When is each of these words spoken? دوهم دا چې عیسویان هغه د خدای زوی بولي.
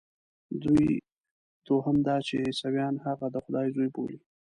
دوهم 1.67 1.97
دا 2.07 2.17
چې 2.27 2.35
عیسویان 2.45 2.95
هغه 3.05 3.25
د 3.31 3.35
خدای 3.45 3.67
زوی 3.75 3.89
بولي. 3.95 4.19